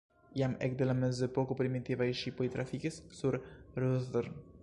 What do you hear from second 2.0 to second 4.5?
ŝipoj trafikis sur Ruhr.